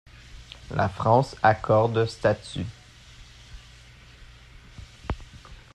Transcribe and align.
La 0.73 0.89
France 0.89 1.35
accorde 1.43 2.07
statuts. 2.07 2.65